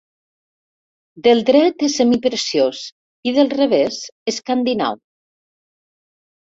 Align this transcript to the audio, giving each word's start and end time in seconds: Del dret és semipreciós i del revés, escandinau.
Del 1.27 1.41
dret 1.49 1.85
és 1.89 1.99
semipreciós 1.99 2.81
i 3.29 3.35
del 3.39 3.55
revés, 3.55 4.03
escandinau. 4.35 5.01